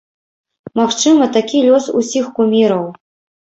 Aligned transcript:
Магчыма, 0.79 1.27
такі 1.35 1.61
лёс 1.67 1.91
усіх 2.01 2.25
куміраў. 2.41 2.89